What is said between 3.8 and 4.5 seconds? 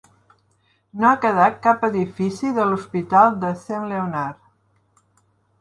Leonard.